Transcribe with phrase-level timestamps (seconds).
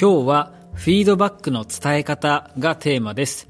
[0.00, 3.48] 今日はフィードバックの伝え方がテーマです、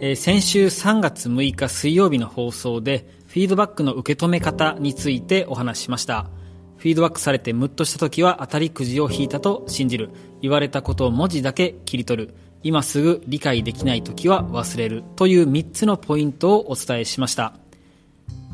[0.00, 6.30] えー、先週3月6日水曜日の放送でフィードバックの受け止め方についてお話ししました。
[6.76, 10.10] フィードバックされてムッとした時は当たりくじを引いたと信じる。
[10.40, 12.34] 言われたことを文字だけ切り取る。
[12.62, 15.02] 今すぐ理解できない時は忘れる。
[15.16, 17.54] という3つのポイントをお伝えしました。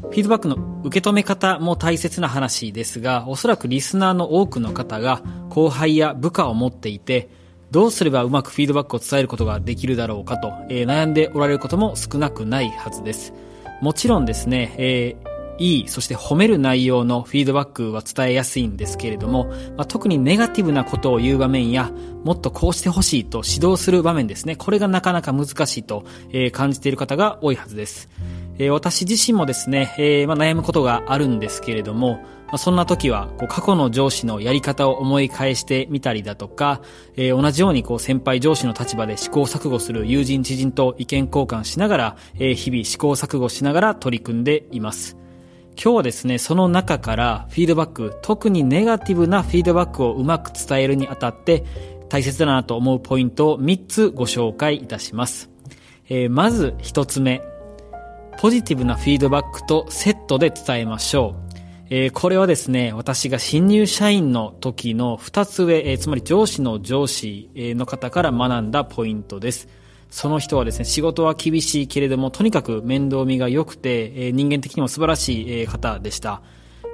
[0.01, 5.23] フィードバックの受け止め方も大切な話ですが、おそらくリスナーの多くの方が
[5.55, 7.29] 後輩や部下を持っていて、
[7.71, 13.33] どうすればうまくフィードバックを伝えることができるだろうかと、えー、悩んでおられることも少なくないはずです。
[13.81, 19.47] もちろんですね、えーいい、そして褒める内容のフィードバックは伝えやすいんですけれども、
[19.77, 21.93] まあ、特にネガティブなことを言う場面や、
[22.25, 24.57] もっとこうしてほしいと指導する場面ですね。
[24.57, 28.09] これがなかなか難しいと、えー、感じている方が多いはずです。
[28.59, 32.19] えー、私自身もですね、えー、まあ、悩むことがあるんですけれども、
[32.55, 36.83] まあ、そんな時はこう過去の上司のやり方を思い返してみたりだとか、
[37.17, 45.17] えー、同じようにこう先輩上司の立場で試行錯誤する友人知人と意見交換しながら、えー、日々試行錯誤しながら取り組んでいます。
[45.75, 51.65] 今日はですね、その中からフィードバック、特にネガティブなフィードバックをうまく伝えるにあたって
[52.09, 55.51] 大切だなと思うポイントを3つご紹介いたします。
[56.09, 57.43] えー、まず1つ目。
[58.39, 61.44] ポジティブなフィードバックとセットで伝えましょう。
[61.91, 69.69] えー、これはですね、私が新入社員の時の2つ上、えー、つまり上司の上司の方から学んだポイントです。
[70.11, 76.41] その人はですね、仕事は厳しいけれども、とにかく面倒見が良くて、えー、人間的にも素晴らしい方でした。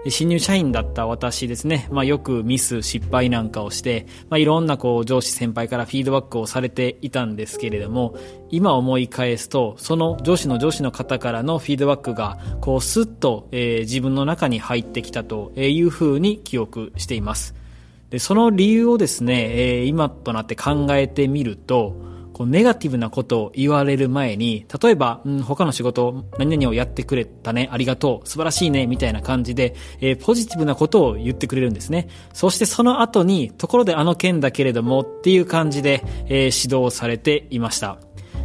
[0.08, 8.16] 新入社員だった私ですね、まあ、よくミス、失敗なんかをして、まあ、いろんなこう上司先輩からフィードバックをされていたんですけれども、
[8.50, 17.54] 今思い返すと、その上司の上司の方からのフィードバックが、こうスッと、えー、自分の中に入ってきたというふうに記憶しています。
[18.08, 22.09] で、その理由をですね、えー、今となって考えてみると、
[22.40, 32.08] こうネガティブなことを言われる前に、例えば、うん、他の仕事、何々をやってくれたね、ありがとう、素晴らしいね、みたいな感じで、えー、ポジティブなことを言ってくれるんですね。
[32.32, 37.98] そしてその後に、ところであの件だけれどもっていう感じで、えー、指導されていました。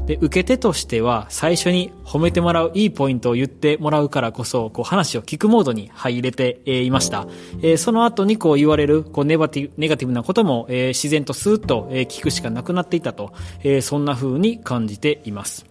[0.05, 7.27] で、受け手としては最初に褒めてもらういいポイントを言ってもらうからこそ、こう話を聞くモードに入れて、えいました。
[7.61, 13.33] えー、その後にこう言われる、こうネガティブ、ネガティブなことも、えー、自然とスーッと、え聞くしかなくなっていたと、
[13.63, 15.65] え、そんな風に感じています。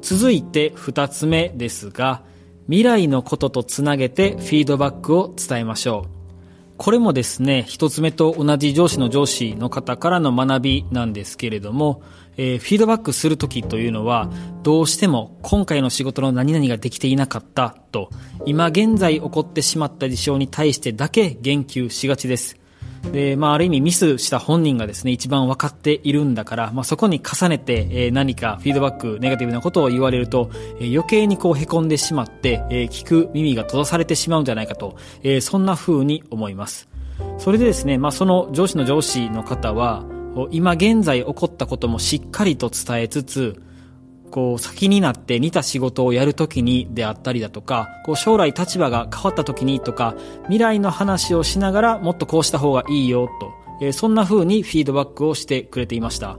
[0.00, 2.22] 続いて二つ目ですが、
[2.66, 6.22] 未来のこととつなげてフィードバックを伝えましょう。
[6.78, 12.02] これもですね、一つ目と同じ上司の上司の方からの学びなんですけれども、
[12.36, 14.30] えー、フィードバックするときというのは、
[14.62, 18.10] どうしても今回の仕事の何々ができていなかったと、
[18.46, 22.62] 今現在起こってしまった事象に対してだけ言及しがちです。
[23.10, 36.88] で、まあ、ある意味ミスした本人がですね、一番分かっているんだから、まあ、そこに重ねて、えー、何かフィードバック、ネガティブなことを言われると、えー、余計にこう凹んでしまって、えー、聞く耳が閉ざされてしまうんじゃないかと、えー、そんな風に思います。
[37.38, 40.04] それでですね、まあ、その上司の上司の方は、
[40.50, 43.62] 今現在起こったこともしっかりと伝えつつ、
[44.30, 56.38] こう先になって似た仕事をやるときにであったりだとか、こう将来立場が変わったときにとか、未来の話をしながらもっとこうした方がいいよと、えー、そんな風にフィードバックをしてくれていました。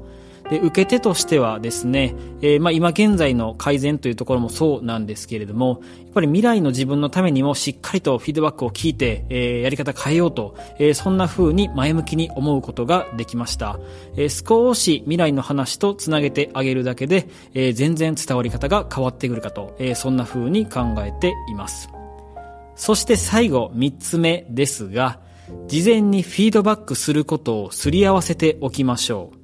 [0.49, 13.79] で、受け手としてはですね、えー、まあ今現在の改善というところもそうなんですけれども、やっぱり未来の自分のためにもしっかりとフィードバックを聞いて、えー、やり方変えようと、えー、そんな風に前向きに思うことができました。
[14.15, 21.89] えー、少し未来の話とつなげてあげるだけで、えー、全然伝わり方が変わってくるかと、えー、そんな風に考えています。
[22.75, 25.19] そして最後、三つ目ですが、
[25.67, 29.42] 事前にフィードバックすることをすり合わせておきましょう。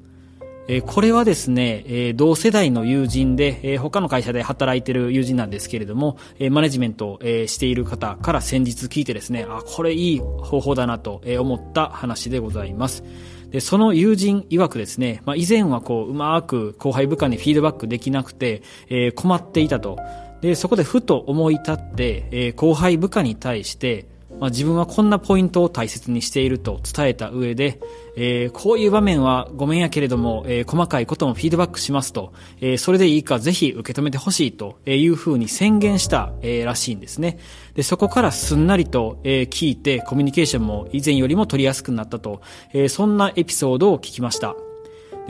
[0.72, 13.04] えこれはですね、え同世代の友人で、え他の会社で働いてる友人なんですけれども、えマネジメントを、えしている方から先日聞いてですね、あ、これいい方法だなと思った話でございます。
[13.50, 19.98] で、その友人曰くですね、まあ、以前はこう、うまく後輩部下にフィードバックできなくて、え、困っていたと。
[20.42, 24.06] で、そこでふと思い立って、え、後輩部下に対して、
[24.40, 27.80] まあ、自分はこんなポイントを大切にしていると伝えた上で、
[28.16, 37.38] えー、こういう場面はごめんやけれども、えー、細かいこともフィードバックしますと、えー、それでいいかぜひ受け止めてほしいというふうに宣言した、えー、らしいんですね。
[37.76, 42.42] で、そこからすんなりと、えー、聞いてコミュニケーションも以前よりも取りやすくなったと、
[42.74, 44.56] えー、そんなエピソードを聞きました。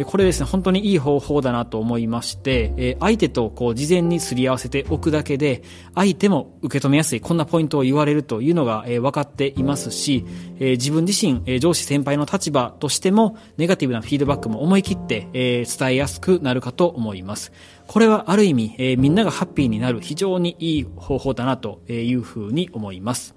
[0.05, 5.63] これですね、本当にいい方法だなと思いまして、え相手とこう事前にすり合わせておくだけで、
[5.95, 10.25] 相手も受け止めやすい、こんなポイントを言われるというのがえ分かっていますし、
[10.59, 17.51] え自分自身、え上司先輩の立場としても、ネガティブなフィードバックも思い切ってえ伝えやすくなるかと思います。
[17.87, 23.35] これはある意味、えみんながハッピーになる非常にいい方法だなというふうに思います。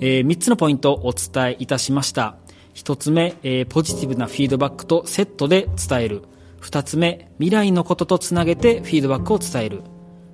[0.00, 2.36] え3つのポイントをお伝えいたしました。
[2.80, 6.22] 一つ目、えー、ポジティブなフィードバックとセットで伝える。
[6.60, 9.82] 二つ目、未来のこととつなげてフィードバックを伝える。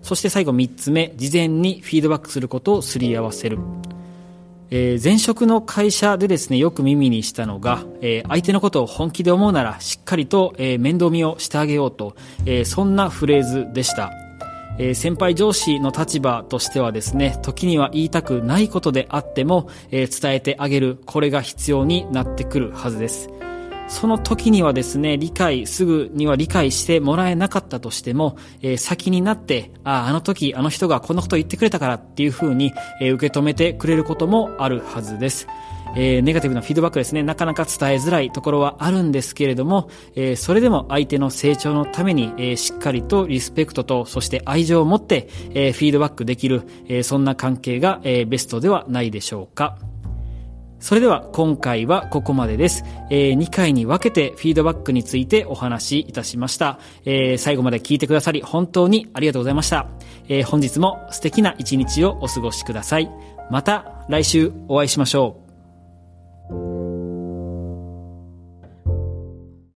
[0.00, 3.58] そして最後三つ目、事前にフィードバックすることをすり合わせる。
[4.70, 12.14] えー、前職の会社でですね、よく耳にしたのが、えー、相手のことを本気で思うならしっかりと、えー、面倒見をしてあげようと、
[12.44, 14.25] えそんなフレーズでした。
[14.78, 23.30] えー、先輩上司の立場としてはですね、時には言いたくないことであっても、えー、伝えてあげる、これが必要になってくるはずです。
[23.88, 35.46] その時にはですね、理解、すぐには理解してもらえなかったとしても、えー、先になって、ああ、あの時、あの人がこんなこと言ってくれたからっていう風に、えー、受け止めてくれることもあるはずです。
[35.94, 49.78] えー、ネガティブなフィードバックですね、なかなか伝えづらいところはあるんですけれども、えー、それでも相手の成長のために、えー、しっかりとリスペクトと、そして愛情を持って、え、フィードバックできる、え、そんな関係が、え、ベストではないでしょうか。
[50.78, 52.84] それでは今回はここまでです。
[53.10, 56.78] えー、2回に分けてフィードバックについてお話しいたしました。
[57.04, 59.88] えー、最後まで聞いてくださり本当にありがとうございました。
[60.28, 63.10] えー、本日も素敵な一日をお過ごしください。
[63.50, 65.45] また来週お会いしましょう。